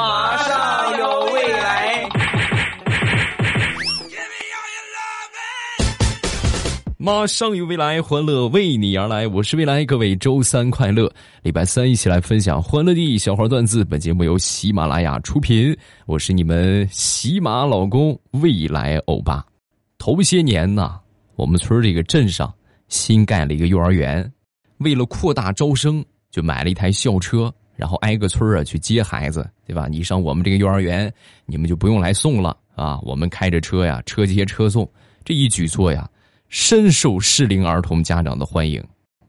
[0.00, 2.08] 马上有未来。
[6.96, 9.26] 马上有未来，欢乐为你而来。
[9.26, 11.12] 我是未来，各位周三快乐！
[11.42, 13.84] 礼拜三一起来分享欢乐的小花段子。
[13.84, 19.44] 本节目由喜马拉雅出品，我是你们喜马老公未来欧巴。
[19.98, 20.98] 头些年呢，
[21.36, 22.50] 我们村这个镇上
[22.88, 24.32] 新盖了一个幼儿园，
[24.78, 29.88] 为了扩大招生，就买了一台校车，然后挨个村啊去接孩子，对吧？
[29.88, 31.10] 你上我们这个幼儿园，
[31.46, 34.86] 你们就不用来送了啊，我们开着车呀，车接车送。
[35.24, 36.08] 这一举措呀。
[36.52, 38.84] 深受适龄儿童家长的欢迎，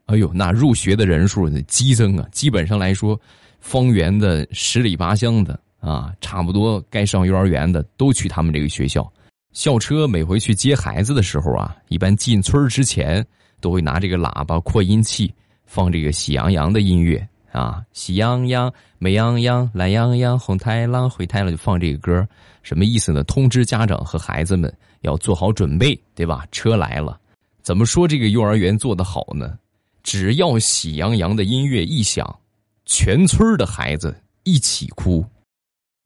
[0.08, 2.28] 哎呦，那入学的人数激增啊！
[2.32, 3.16] 基本上来说，
[3.60, 9.08] 方圆的十里八乡的啊，差不多该上幼儿园的都去他们这个学校。
[9.54, 13.24] 校车每回去接孩子的时候啊，一般进村之前
[13.60, 15.32] 都会拿这个喇叭扩音器
[15.64, 22.28] 放这个喜羊羊的音乐啊，喜羊羊、美羊羊、懒羊羊、红太狼、灰太狼，就放这个歌，
[22.64, 23.24] 什么意思呢？
[23.26, 24.74] 通知家长和孩子们。
[25.02, 26.46] 要做好准备，对吧？
[26.52, 27.20] 车来了，
[27.64, 29.58] 怎么说这个幼儿园做得好呢？
[30.04, 32.40] 只要喜羊羊的音乐一响，
[32.86, 35.26] 全村的孩子一起哭。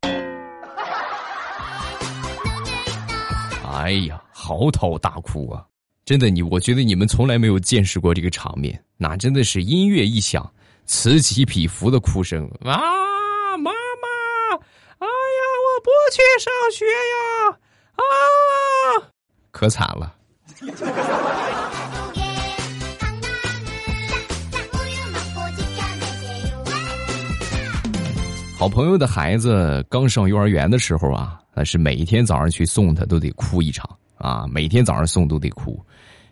[3.70, 5.66] 哎呀，嚎啕大哭啊！
[6.06, 10.50] 真的，你我觉得你们从来没有见识过这个场面，那真的是音乐一响，
[10.86, 13.58] 此起彼伏的哭声啊！
[13.58, 14.58] 妈妈，
[15.00, 17.58] 哎呀，我不去上学呀！
[17.96, 18.02] 啊，
[19.52, 20.14] 可惨了！
[28.58, 35.84] 好朋友的孩子刚上幼儿园的时候啊，那是每一天早上去送他都得哭一场啊，每天早上送都得哭。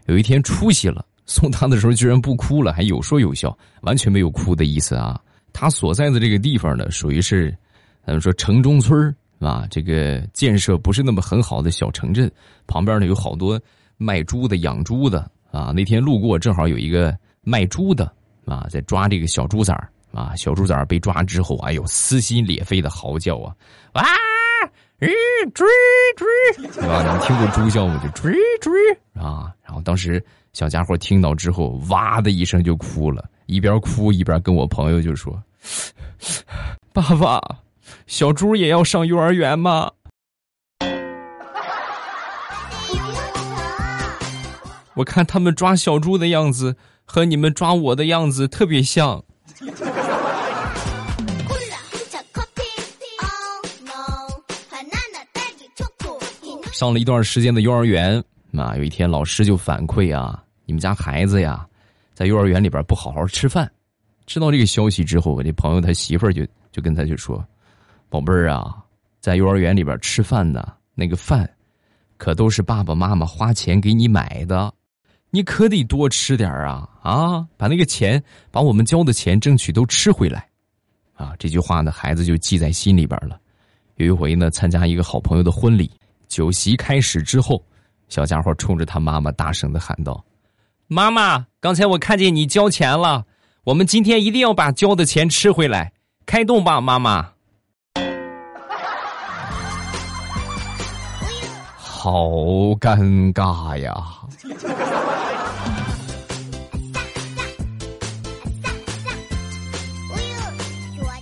[0.05, 5.19] 有一天出息了，送他的时候居然不哭了，还有说有笑，完全没有哭的意思啊。
[5.53, 7.55] 他所在的这个地方呢，属于是，
[8.05, 12.31] 咱们说城中村啊，这个建设不是那么很好的小城镇，
[12.65, 13.59] 旁边呢有好多
[13.97, 15.71] 卖猪的、养猪的啊。
[15.75, 18.11] 那天路过，正好有一个卖猪的
[18.45, 20.35] 啊，在抓这个小猪崽儿啊。
[20.35, 23.55] 小猪崽儿被抓之后，哎呦，撕心裂肺的嚎叫啊！
[23.93, 24.03] 啊，
[25.05, 25.67] 追，追
[26.17, 27.01] 追，对吧？
[27.03, 27.99] 你们听过猪叫吗？
[28.03, 28.71] 就追追
[29.13, 29.53] 啊。
[29.63, 35.41] 然后当时小家伙听到之后，哇的一声就哭了，一边哭一边跟我朋友就说
[36.93, 37.41] ：“爸爸。”
[38.07, 39.91] 小猪也要上幼儿园吗？
[44.95, 49.23] 我看他们抓小猪的样子和你们抓我的样子特别像。
[56.83, 58.21] 上了一段时间的幼儿园，
[58.51, 61.65] 啊，有一天老师就反馈啊，你们家孩子呀，
[62.13, 63.71] 在幼儿园里边不好好吃饭。
[64.25, 67.41] 知道这个消息之后，我这朋友他媳妇儿就就跟他就说。
[68.09, 68.83] 宝贝儿啊，
[69.21, 71.49] 在幼儿园里边吃饭的那个饭，
[72.17, 74.69] 可都是爸爸妈妈花钱给你买的，
[75.29, 77.47] 你可得多吃点啊啊！
[77.55, 78.21] 把那个钱，
[78.51, 80.45] 把我们交的钱争取都吃回来，
[81.13, 81.33] 啊！
[81.39, 83.39] 这句话呢，孩子就记在心里边了。
[83.95, 85.89] 有一回呢，参加一个好朋友的婚礼，
[86.33, 87.63] 酒席开始之后，
[88.09, 90.25] 小家伙冲着他妈妈大声的喊道
[90.89, 93.23] ：“妈妈，刚才我看见你交钱了，
[93.65, 95.93] 我们今天一定要把交的钱吃回来，
[96.25, 97.21] 开动吧，妈妈。”
[101.77, 102.25] 好
[102.81, 103.93] 尴尬呀！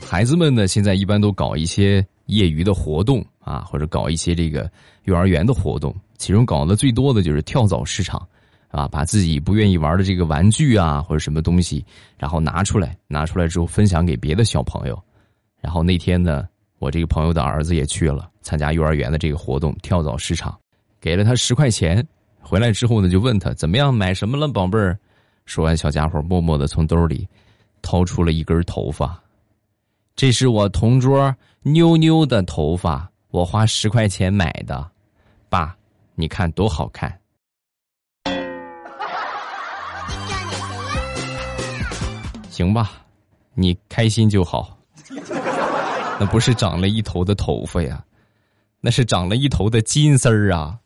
[0.07, 1.95] 孩子们呢，现在一般都搞一些
[2.27, 4.69] 业余的活动啊，或者搞一些这个
[5.03, 5.93] 幼儿园的活动。
[6.17, 8.25] 其中搞的最多的就是跳蚤市场，
[8.69, 11.83] 啊，把自己不愿意玩的这个玩具啊，或者什么东西，
[12.17, 15.01] 然后拿出来，拿出来之后分享给别的小朋友。
[15.59, 16.47] 然后那天呢，
[16.79, 20.57] 我这个朋友的儿子也去了参加幼儿园的这个活动——跳蚤市场。
[20.99, 22.07] 给了他十块钱，
[22.39, 24.97] 回来之后呢，就问他怎么样，买什么了，宝贝儿。
[25.45, 27.27] 说完，小家伙默默的从兜里
[27.81, 29.19] 掏出了一根头发，
[30.15, 34.91] 这是我同桌妞妞的头发，我花十块钱买的。
[35.49, 35.75] 爸，
[36.15, 37.17] 你看多好看。
[42.49, 42.91] 行吧，
[43.53, 44.77] 你开心就好。
[46.19, 48.03] 那不是长了一头的头发呀，
[48.81, 50.77] 那是长了一头的金丝儿啊。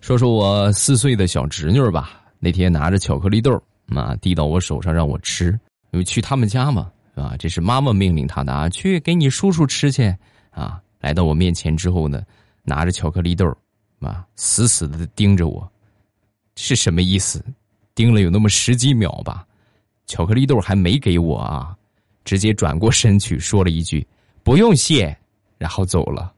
[0.00, 3.62] 说说我四岁的小侄女吧，那天拿着巧克力豆
[3.94, 5.58] 啊递到我手上让我吃，
[5.92, 10.14] 因为去他们家嘛，啊，这是妈妈命令他的啊，去给你叔叔吃去
[10.50, 10.80] 啊。
[11.00, 12.22] 来到我面前之后呢，
[12.62, 13.46] 拿着巧克力豆
[14.00, 15.70] 啊，死死的盯着我，
[16.56, 17.44] 是什么意思？
[17.94, 19.46] 盯了有那么十几秒吧，
[20.06, 21.76] 巧克力豆还没给我啊，
[22.24, 24.06] 直接转过身去说了一句
[24.42, 25.14] ：“不用谢。”
[25.58, 26.32] 然后走了。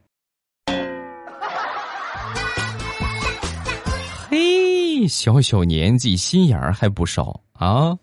[4.28, 7.96] 嘿，小小年纪心眼儿还不少啊！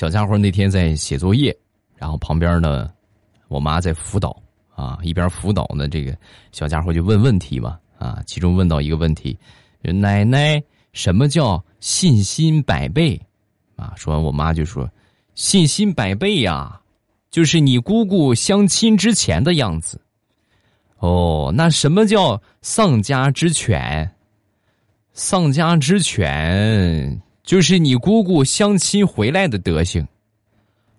[0.00, 1.54] 小家伙那天在写作业，
[1.94, 2.90] 然后旁边呢，
[3.48, 4.34] 我妈在辅导
[4.74, 6.16] 啊，一边辅导呢，这个
[6.52, 9.38] 小家伙就问问题嘛啊，其中问到一个问题：
[9.82, 10.58] 奶奶，
[10.94, 13.20] 什么叫信心百倍？
[13.76, 14.90] 啊，说完我妈就说
[15.36, 16.80] ：“信心百倍呀，
[17.30, 20.00] 就是你姑姑相亲之前的样子。”
[20.96, 24.10] 哦，那什么叫丧家之犬？
[25.12, 27.20] 丧家之犬。
[27.50, 30.06] 就是你姑姑相亲回来的德行，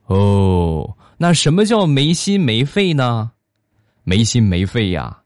[0.08, 3.32] 哦，那什么叫没心没肺呢？
[4.04, 5.18] 没心没肺呀，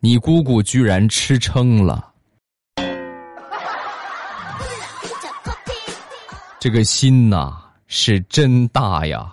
[0.00, 2.14] 你姑姑居然吃撑了，
[6.58, 7.54] 这个心呐
[7.86, 9.30] 是真大呀。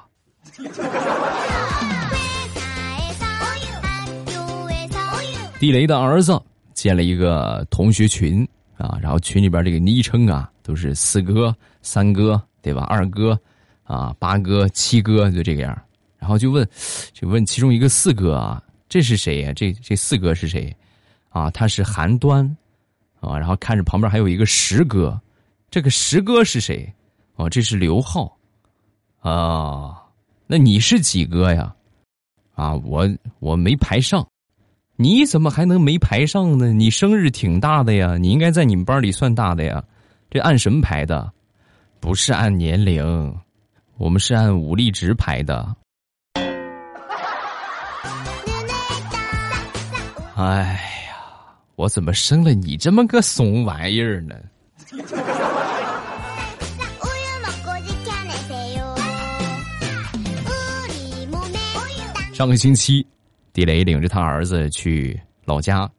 [5.59, 6.37] 地雷的儿子
[6.73, 8.45] 建了一个同学群。
[8.77, 12.81] 啊，然后群里边这个昵称啊，都是四哥、三哥，对吧？
[12.85, 13.39] 二哥，
[13.83, 15.79] 啊，八哥、七哥，就这个样。
[16.17, 16.67] 然后就问，
[17.13, 19.53] 就问其中一个四哥啊，这是谁呀？
[19.53, 20.75] 这这四哥是谁？
[21.29, 22.43] 啊，他是韩端，
[23.19, 25.21] 啊，然后看着旁边还有一个十哥，
[25.69, 26.91] 这个十哥是谁？
[27.35, 28.35] 哦，这是刘浩，
[29.19, 30.01] 啊，
[30.47, 31.75] 那你是几哥呀？
[32.55, 33.07] 啊，我
[33.37, 34.25] 我没排上。
[34.95, 36.73] 你怎么还能没排上呢？
[36.73, 39.83] 你生日挺大的呀，你应该在你们班里算大的呀。
[40.35, 41.31] 这按什么排的？
[42.01, 43.33] 不是按年龄，
[43.95, 45.73] 我们是按武力值排的。
[50.35, 50.73] 哎
[51.07, 51.15] 呀，
[51.77, 54.35] 我怎么生了你这么个怂玩意儿呢？
[62.33, 63.07] 上个星期。
[63.53, 65.89] 地雷领着他儿子去老家，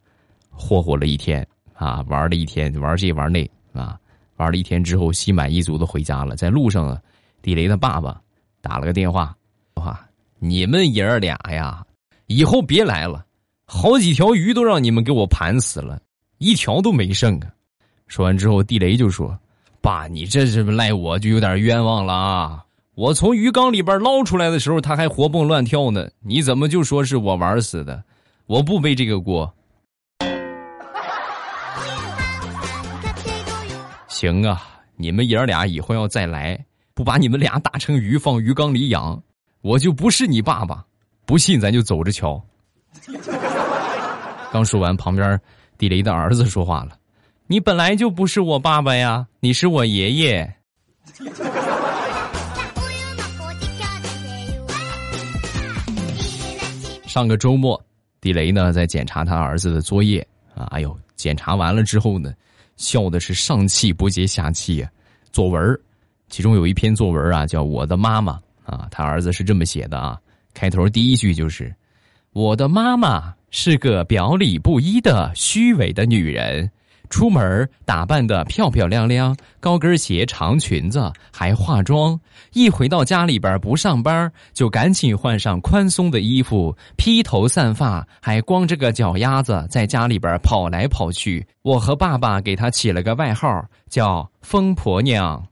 [0.50, 1.42] 霍霍了一天
[1.72, 3.98] 啊，玩了一天，玩这玩那啊，
[4.36, 6.36] 玩了一天之后，心满意足的回家了。
[6.36, 7.00] 在路上啊，
[7.42, 8.20] 地雷的爸爸
[8.60, 9.36] 打了个电话，
[9.74, 10.00] 话
[10.38, 11.84] 你们爷儿俩呀，
[12.26, 13.24] 以后别来了，
[13.66, 16.00] 好几条鱼都让你们给我盘死了，
[16.38, 17.48] 一条都没剩啊。
[18.06, 19.38] 说完之后，地雷就说
[19.80, 22.62] ：“爸，你这是不赖我就有点冤枉了啊。”
[22.94, 26.08] 我从鱼缸里边捞出来的时候，它还活蹦乱跳呢。
[26.20, 28.02] 你怎么就说是我玩死的？
[28.46, 29.52] 我不背这个锅。
[34.16, 36.58] 行啊，你们爷儿俩以后要再来，
[36.94, 39.22] 不把你们俩打成鱼放鱼缸里养，
[39.60, 40.82] 我就不是你爸爸。
[41.26, 42.42] 不信咱就走着瞧。
[44.50, 45.38] 刚说完，旁边
[45.76, 46.92] 地雷的儿子说话了
[47.46, 50.50] ：“你本来就不是我爸爸呀，你是我爷爷。
[57.04, 57.78] ”上个周末，
[58.18, 62.32] 地雷呢在检查他儿子的作业啊，哎呦，检查完了之后呢，
[62.76, 64.86] 笑的是上气不接下气。
[65.32, 65.80] 作文
[66.28, 68.32] 其中有一篇作文啊，叫《我的妈妈》
[68.64, 70.18] 啊，他儿子是这么写的啊，
[70.54, 71.74] 开头第一句就是
[72.32, 76.70] “我的妈妈是个表里不一的虚伪的女人”。
[77.08, 82.20] 出门打扮的漂漂亮亮，高跟鞋、长裙子，还化妆。
[82.52, 91.46] 一回到家里边不上班，就赶紧换上宽松的衣服，披头散发，还光着个脚丫子在家里边跑来跑去。
[91.62, 95.46] 我和爸爸给他起了个外号，叫“疯婆娘”。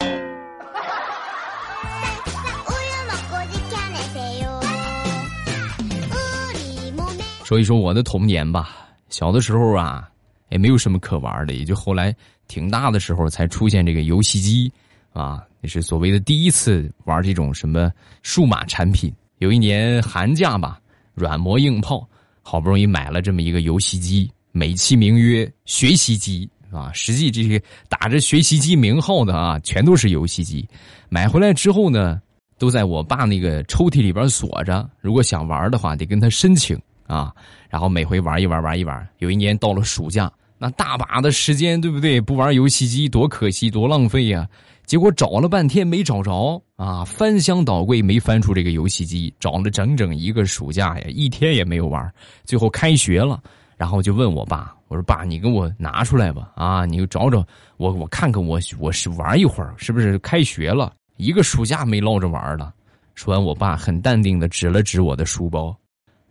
[7.44, 8.76] 说一说我的童年吧，
[9.08, 10.09] 小的时候啊。
[10.50, 12.14] 也没有什么可玩的，也就后来
[12.46, 14.70] 挺大的时候才出现这个游戏机，
[15.12, 17.90] 啊，那是所谓的第一次玩这种什么
[18.22, 19.12] 数码产品。
[19.38, 20.78] 有一年寒假吧，
[21.14, 22.06] 软磨硬泡，
[22.42, 30.68] 好不容易买了这么一个游戏机，美其名曰学习机啊，实际这些打着学习机名号的啊，全都是游戏机。
[31.08, 32.20] 买回来之后呢，
[32.58, 36.78] 都在我爸那个抽屉里边锁着，如果想玩的话，得跟他申请
[37.10, 37.34] 啊。
[37.68, 39.08] 然后每回玩一玩，玩一玩。
[39.18, 40.30] 有一年到了暑假。
[40.62, 42.20] 那大把的时间，对不对？
[42.20, 44.46] 不玩游戏机多可惜，多浪费呀！
[44.84, 52.12] 结果找了半天没找着啊，翻箱倒柜没翻出这个游戏机，找了整整一个暑假呀，一天也没有玩。
[52.44, 53.42] 最后开学了，
[53.78, 57.42] 然后就问我爸：“我说爸，你给我拿出来吧，啊，你找找
[57.78, 60.92] 我，我看看我我是玩一会儿，是不是开学了？
[61.16, 62.74] 一个暑假没捞着玩了。”
[63.16, 65.74] 说完，我爸很淡定的指了指我的书包：“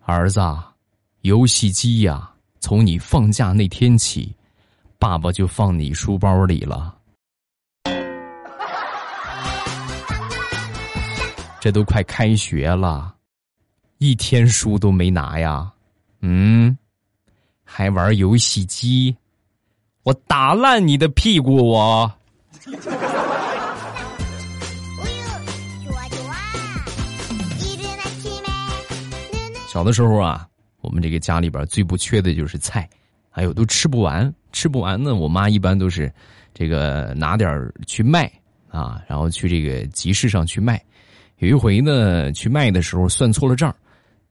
[0.05, 0.39] 儿子，
[1.21, 2.29] 游戏机呀。”
[2.61, 4.35] 从你放假那天起，
[4.97, 6.93] 爸爸就放你书包里了。
[11.61, 13.15] 这都快开学了，
[13.99, 15.71] 一天书都没拿呀？
[16.19, 16.77] 嗯，
[17.63, 19.15] 还玩游戏机？
[20.03, 21.65] 我打烂你的屁股！
[21.65, 22.11] 我。
[29.69, 30.48] 小的时候啊，
[30.89, 32.89] 我们这个家里边最不缺的就是菜，
[33.29, 35.13] 还有都吃不完，吃不完呢。
[35.13, 36.11] 我妈一般都是
[36.51, 38.29] 这个拿点去卖
[38.69, 40.83] 啊，然后去这个集市上去卖。
[41.37, 43.73] 有一回呢，去卖的时候算错了账，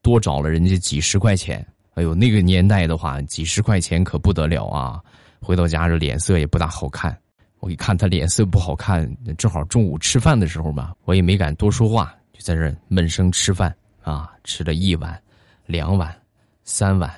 [0.02, 1.64] 多找了人家几十块钱。
[1.94, 5.00] 哎呦，那个年代的话，几十块钱可不得了啊！
[5.40, 7.16] 回到家这脸色也不大好看。
[7.60, 13.72] 我一看他脸色不好看，正好中午吃饭的时候嘛，我也没敢多说话，就在这闷声吃饭
[14.02, 15.16] 啊，吃了一碗。
[15.66, 16.16] 两碗，
[16.70, 17.10] 三碗，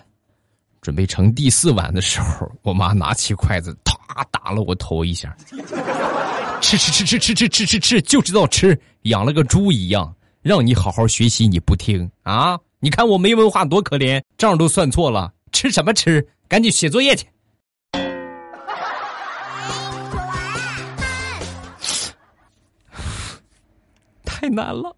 [0.80, 5.37] 准备盛第四碗的时候，我妈拿起筷子，啪打了我头一下。
[6.61, 10.14] 吃吃吃吃吃吃吃吃吃，就知道吃，养了个猪一样。
[10.40, 12.57] 让你好好学习，你不听啊？
[12.78, 16.25] 你看我没文化多可怜，账都算错了，吃什么吃？
[16.47, 17.26] 赶紧写作业去。
[24.25, 24.97] 太难了。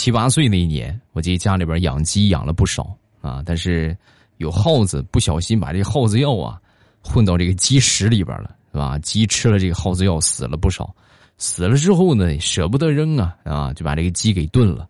[0.00, 3.94] 七八岁那一年，我记得家里边养鸡养了不少啊，但是
[4.38, 6.58] 有耗子不小心把这个耗子药啊
[7.04, 8.98] 混到这个鸡食里边了，是吧？
[9.00, 10.90] 鸡吃了这个耗子药死了不少，
[11.36, 14.88] 死了之后呢，舍不得扔啊啊，就把这个鸡给炖了，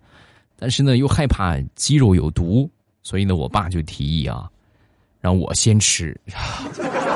[0.56, 2.70] 但是呢又害怕鸡肉有毒，
[3.02, 4.48] 所以呢，我爸就提议啊，
[5.20, 6.16] 让我先吃。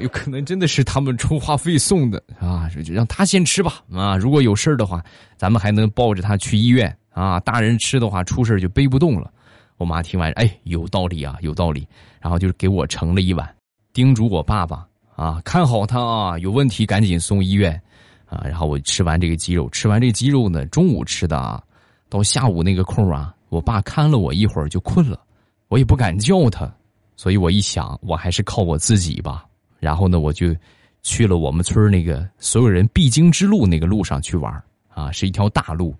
[0.00, 4.16] 有可能真的是他们充话费送的啊，就让他先吃吧啊！
[4.16, 5.04] 如果有事儿的话，
[5.36, 7.40] 咱们还能抱着他去医院啊。
[7.40, 9.32] 大人吃的话，出事就背不动了。
[9.76, 11.86] 我妈听完，哎，有道理啊，有道理。
[12.20, 13.48] 然后就给我盛了一碗，
[13.92, 17.80] 叮嘱我爸爸啊，看好他啊，有问题赶紧送医院
[18.26, 18.42] 啊。
[18.44, 21.62] 然后我吃完这个鸡肉，吃完这个鸡肉呢，中午吃的啊，
[22.08, 25.20] 到下午那个空啊，我爸看了我一会儿就困了，
[25.68, 26.68] 我也不敢叫他，
[27.16, 29.44] 所以我一想，我还是靠我自己吧。
[29.78, 30.54] 然后呢，我就
[31.02, 35.94] 去了我们村那个所有人必经之路那个路上去玩啊，是一条大路，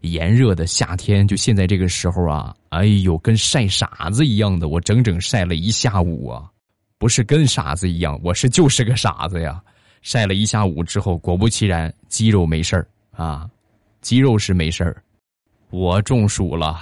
[0.00, 6.48] 炎热的夏天，就现在这个时候啊，哎呦，跟晒傻子一样的，我整整晒了一下午啊，
[6.98, 9.60] 不是跟傻子一样，我是就是个傻子呀，
[10.02, 13.50] 晒了一下午之后，果不其然，肌肉没事儿啊，
[14.00, 15.02] 肌肉是没事儿，
[15.70, 16.78] 我中暑了。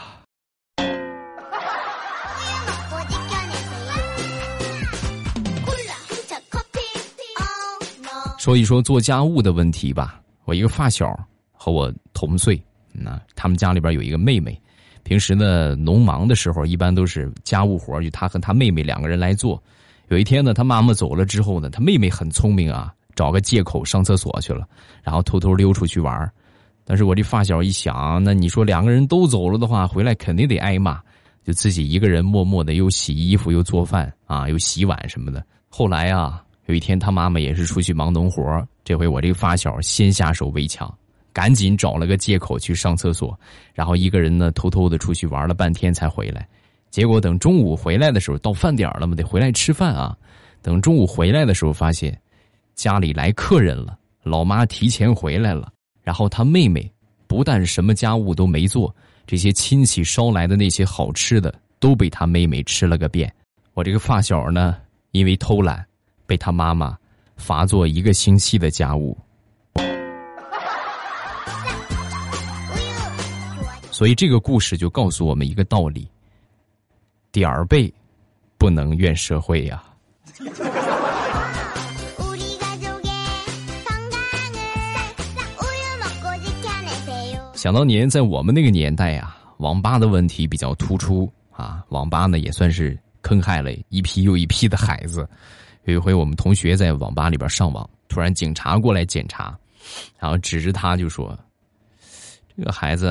[8.43, 10.21] 说一说做家务的问题吧。
[10.47, 11.17] 我一个发小
[11.53, 14.61] 和我同岁，那他们家里边有一个妹妹，
[15.05, 19.63] 平时呢农忙的时候，一般都是家务活就他和他妹妹两个人来做。
[20.09, 24.67] 有一天呢，他妈妈走了之后呢，他妹妹很聪明啊，找个借口上厕所去了，
[25.05, 26.29] 然后偷偷溜出去玩。
[26.85, 31.01] 但是我这发小一想，那你说两个人都走了的话，回来肯定得挨骂，
[31.45, 35.47] 就自己一个人默默的又洗衣服又做饭啊，又洗碗什么的。
[35.69, 36.43] 后来啊。
[36.67, 40.93] 有一天，他妈妈也是出去忙农活这回我这个发小先下手为强，
[41.33, 43.39] 赶紧找了个借口去上厕所，
[43.75, 46.47] 然后一个人呢偷偷的出去玩了半天才回来。
[46.91, 50.17] 结果等中午回来的时候，到饭点了嘛，得回来吃饭啊。
[50.61, 52.17] 等中午回来的时候，发现
[52.75, 55.73] 家里来客人了，老妈提前回来了。
[56.03, 56.93] 然后他妹妹
[57.27, 58.95] 不但什么家务都没做，
[59.27, 63.33] 这些亲戚捎来的那些好吃的都被他妹妹吃了个遍。
[63.75, 64.77] 我这个发小呢，
[65.13, 65.85] 因为偷懒。
[66.33, 66.97] 被他妈妈
[67.37, 69.15] 罚做一个星期的家务，
[73.91, 76.09] 所以这个故事就告诉我们一个道理：
[77.33, 77.93] 点儿背
[78.57, 79.85] 不能怨社会呀。
[87.53, 95.29] 想当年在我们那个年代呀，网吧的问题比较突出啊，网吧呢也算是坑害了一批又一批的孩子。
[95.85, 99.59] 有一回，我们同学在网吧里边上网，突然警察过来检查，
[100.19, 101.37] 然后指着他就说
[102.57, 103.09] ：“这个孩子，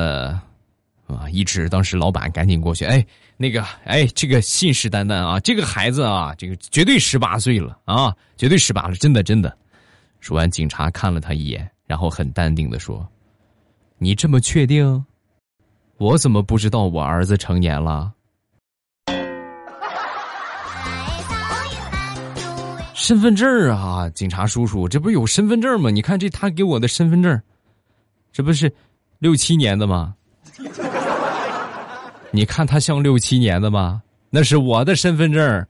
[1.07, 9.57] 啊，一指当时老板赶紧过去，哎，那个，哎，这个信誓旦旦啊，这个孩子啊，这个绝对十八岁了啊，绝对十八了，真的真的。”
[10.21, 13.05] 说完，警察看了他一眼，然后很淡定的说
[13.99, 15.05] ：“你这么确定？
[15.97, 18.13] 我怎么不知道我儿子成年了？”
[22.93, 25.89] 身份证啊，警察叔叔，这不是有身份证吗？
[25.89, 27.41] 你看这他给我的身份证，
[28.31, 28.71] 这不是
[29.19, 30.13] 六七年的吗？
[32.31, 34.01] 你看他像六七年的吗？
[34.29, 35.65] 那是我的身份证。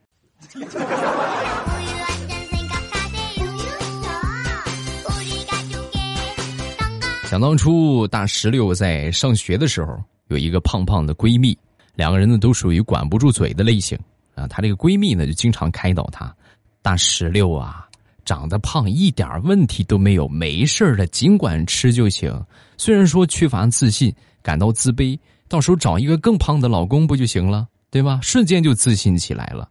[7.30, 9.98] 想当初大石榴在上学的时候，
[10.28, 11.58] 有一个胖胖的闺蜜，
[11.96, 13.98] 两个人呢都属于管不住嘴的类型
[14.36, 14.46] 啊。
[14.48, 16.36] 她这个闺蜜呢就经常开导她
[16.82, 17.88] ：“大石榴啊，
[18.26, 22.34] 长得胖一点问题都没有，没事的，尽管吃就行。
[22.78, 28.20] 虽然说缺乏自信，感到自卑，到时候找一个更胖的老公不就行了，对吧？
[28.22, 29.70] 瞬间就自信起来了。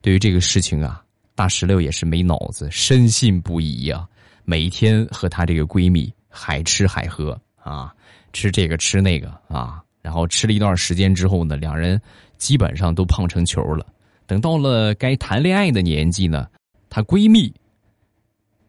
[0.00, 1.02] 对于这个事情啊，
[1.34, 4.06] 大石榴也是没脑子，深信不疑呀。
[4.44, 6.12] 每天和她这个闺蜜。
[6.32, 7.92] 海吃海喝啊，
[8.32, 12.00] 吃这个吃那个啊，然后吃了一段时间之后呢，两人
[12.38, 13.84] 基本上都胖成球了。
[14.30, 16.46] 等到了该谈恋爱的年纪呢，
[16.88, 17.52] 她闺蜜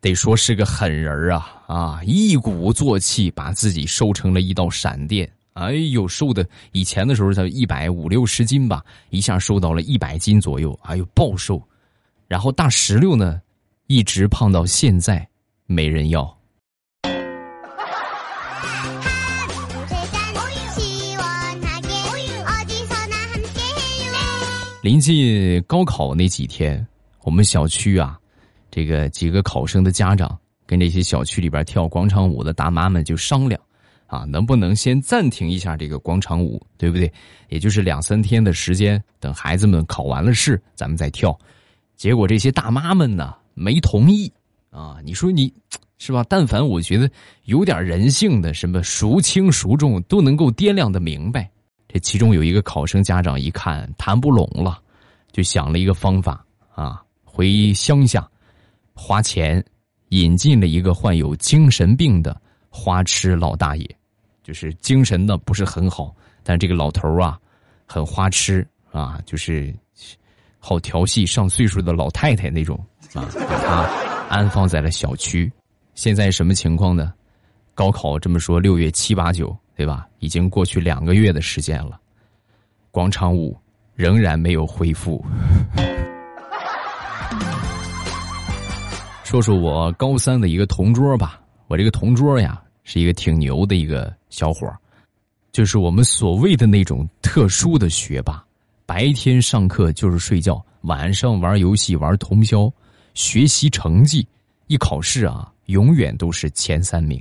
[0.02, 5.32] 得说是个狠人啊啊，一鼓作气把自己瘦成了一道闪电。
[5.54, 11.62] 哎呦，瘦的以前的时候才一百五六十斤吧，一下瘦到了一百斤左右，哎呦暴瘦。
[12.28, 13.40] 然后大石榴呢，
[13.86, 15.30] 一直胖到现在，
[15.68, 16.36] 没人要。
[24.82, 26.86] 临近高考那几天，
[27.22, 28.20] 我们小区啊，
[28.72, 30.36] 这个几个考生的家长
[30.66, 33.62] 跟这些小区里边跳广场舞的大妈们就商量，
[34.08, 37.12] 啊，能不能先暂停一下这个广场舞，对不对？
[37.50, 41.38] 也就是两三天的时间，等孩子们考完了试，咱们再跳。
[41.96, 44.34] 结果这些大妈们呢，没同意
[44.72, 44.98] 啊。
[45.04, 45.54] 你说你
[46.00, 46.26] 是吧？
[46.28, 47.08] 但凡我觉得
[47.44, 51.48] 有点人性的，什么孰轻孰重，都能够掂量的明白。
[51.92, 54.82] 这其中有一个考生家长一看谈不拢了，
[55.34, 58.26] 就想了一个方法啊，回乡下
[58.94, 59.62] 花钱
[60.10, 63.86] 引进了一个患有精神病的花痴老大爷，
[64.42, 67.38] 就是精神呢不是很好，但这个老头啊
[67.86, 69.76] 很花痴啊，就是
[70.60, 72.78] 好调戏上岁数的老太太那种
[73.14, 73.82] 啊，把他
[74.30, 75.52] 安放在了小区。
[75.94, 77.14] 现在什么情况呢？
[77.82, 79.58] 高考这么说，六月七八九。
[79.74, 80.08] 对吧？
[80.20, 82.00] 已经过去两个月的时间了，
[82.92, 83.58] 广场舞
[83.96, 85.26] 仍然没有恢复。
[89.26, 94.72] 说说我高三的一个同桌吧，我这个同桌呀是一个挺牛的一个小伙
[95.52, 98.46] 就是我们所谓的那种特殊的学霸，
[98.86, 102.72] 白天上课就是睡觉，晚上玩游戏玩通宵，
[103.16, 104.28] 学习成绩
[104.68, 107.20] 一考试啊，永远都是前三名，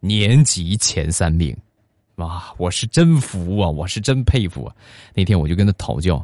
[0.00, 1.56] 年级前三名。
[2.16, 3.68] 哇，我是真服啊！
[3.70, 4.76] 我是真佩服啊！
[5.14, 6.22] 那天我就跟他讨教，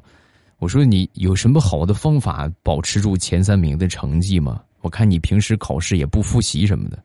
[0.58, 4.62] 我说你有什么好的方法保持住前三名的成绩吗？
[4.82, 7.02] 我看你平时考试也不复习什么的。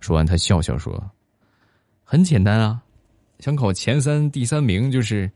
[0.00, 1.02] 说完，他笑笑说
[2.04, 2.82] ：“很简单啊，
[3.38, 5.30] 想考前三、第三名就是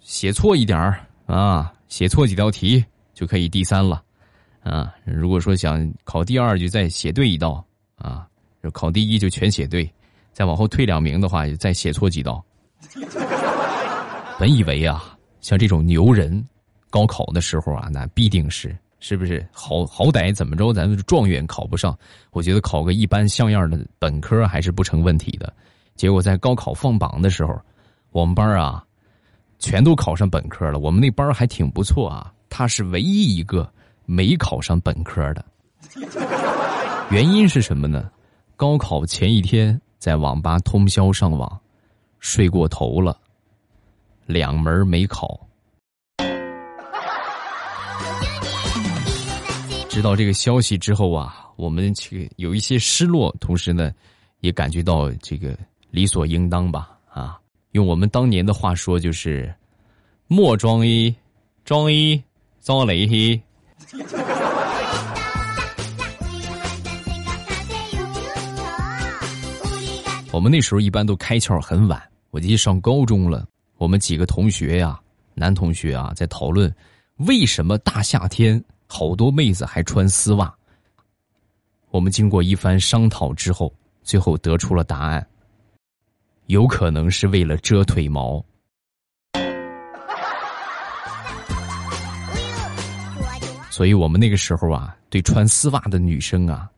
[0.00, 4.02] 写错一点儿啊，写错几道题就可以第三了
[4.62, 4.94] 啊。
[5.04, 7.62] 如果说想考第二，就再写对一道
[7.96, 8.26] 啊，
[8.62, 9.86] 就考第一就全写对。”
[10.32, 12.42] 再往后退两名的话，再写错几道。
[14.38, 16.42] 本以为啊，像这种牛人，
[16.88, 21.96] 高考的时候啊，那必定是是不是好好歹怎么着，咱们状元考不上，
[22.30, 25.52] 我觉得考个一般像样的本科还是不成问题的。
[25.94, 27.54] 结果在高考放榜的时候，
[28.12, 28.82] 我们班啊，
[29.58, 30.78] 全都考上本科了。
[30.78, 33.70] 我们那班还挺不错啊，他是唯一一个
[34.06, 35.44] 没考上本科的。
[37.10, 38.10] 原因是什么呢？
[38.56, 39.78] 高考前一天。
[40.00, 41.60] 在网吧通宵上网，
[42.20, 43.20] 睡过头了，
[44.24, 45.38] 两门没考。
[49.90, 53.92] 知道这个消息之后啊，我们去有一些失落，同时呢，
[54.40, 55.54] 也感觉到这个
[55.90, 56.96] 理所应当吧。
[57.12, 57.38] 啊，
[57.72, 59.54] 用我们当年的话说，就是
[60.28, 61.14] 莫装一，
[61.62, 62.22] 装一
[62.58, 63.38] 遭雷嘿。
[70.32, 73.44] 我们那时候一般都开窍很晚，我记得上高中了，
[73.78, 74.98] 我们几个同学呀，
[75.34, 76.72] 男同学啊，在讨论
[77.16, 80.54] 为什么大夏天好多妹子还穿丝袜。
[81.90, 85.26] 我们经过一番商讨之后，最后得出了答案：
[86.46, 88.40] 有可能是为了遮腿毛。
[93.68, 96.70] 所以我们那个时候啊，对穿丝袜的女生啊，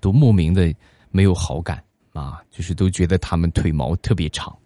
[0.00, 0.74] 都莫名的
[1.10, 1.83] 没有好感。
[2.14, 4.56] 啊，就是都觉得他们腿毛特别长。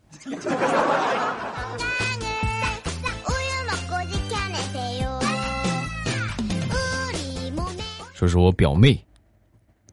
[8.13, 9.03] 说说我表妹，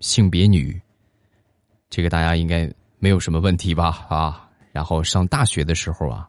[0.02, 0.80] 性别女，
[1.90, 4.06] 这个大家应该没有什么问题吧？
[4.10, 6.28] 啊，然后上大学的时候啊，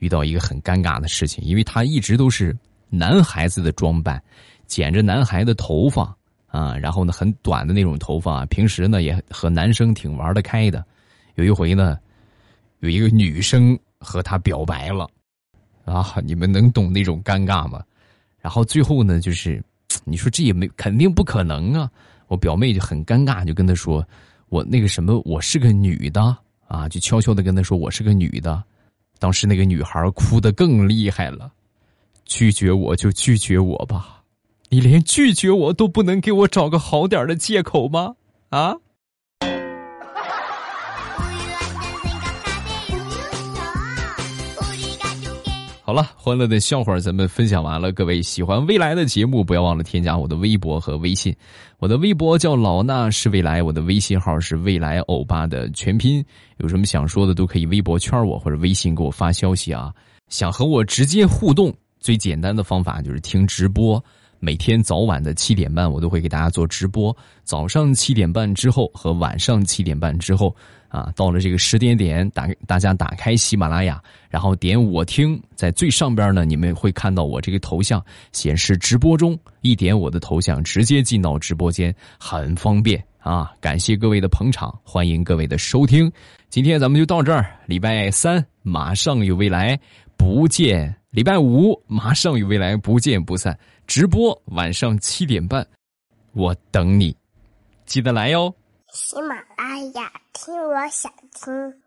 [0.00, 2.54] 遇到一个很尴尬的事情，因为他一直都是
[2.90, 4.22] 男孩子的装扮，
[4.66, 6.14] 剪着男孩的头发
[6.52, 10.84] 啊，然后呢很短的那种头发，平时呢也和男生挺玩得开的。
[11.36, 11.98] 有一回呢，
[12.80, 15.08] 有一个女生和他表白了，
[15.86, 17.82] 啊，你们能懂那种尴尬吗？
[18.38, 19.64] 然后最后呢，就是
[20.04, 21.90] 你说这也没肯定不可能啊。
[22.28, 24.06] 我表妹就很尴尬，就跟他说
[24.48, 26.36] ：“我那个什么，我是个女的
[26.66, 28.62] 啊！”就悄悄的跟他说：“我是个女的。”
[29.20, 31.52] 当时那个女孩哭得更厉害了，
[32.24, 34.21] 拒绝我就拒绝我吧，
[34.72, 38.14] 你连拒绝我都不能给我找个好点的借口吗？
[38.48, 38.74] 啊？
[45.82, 47.92] 好了，欢乐的笑话咱们分享完了。
[47.92, 51.36] 各位喜欢未来的节目，不要忘了添加我的微博和微信。
[51.76, 56.24] 我的微博叫老衲是未来，我的微信号是未来欧巴的全拼。
[56.56, 59.92] 有什么想说的，都可以微博圈我或者微信给我发消息啊。
[60.30, 64.02] 想和我直接互动，最简单的方法就是听直播。
[64.44, 67.16] 每天早晚的七点半，我都会给大家做直播。
[67.44, 70.52] 早上七点半之后和晚上七点半之后，
[70.88, 83.52] 啊，到了这个十点点，打大家打开喜马拉雅，然后点我听，在最上边呢，你们会看到我这个头像显示直播中，一点我的头像，直接进到直播间，很方便啊！
[83.60, 86.10] 感谢各位的捧场，欢迎各位的收听。
[86.48, 89.78] 今天咱们就到这儿，礼拜三马上有未来，
[90.16, 90.92] 不见。
[91.10, 93.56] 礼拜五马上与未来不见不散，
[93.94, 95.68] 直播晚上七点半，
[96.32, 97.14] 我等你，
[97.84, 98.56] 记得来哟。
[98.90, 101.81] 喜马拉雅听，我想听。